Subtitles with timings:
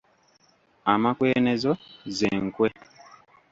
[0.93, 1.71] Amakwenezo
[2.17, 2.69] ze nkwe.